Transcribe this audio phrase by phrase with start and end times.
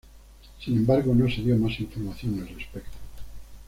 [0.59, 2.97] Sin embargo, no se dio más información al respecto.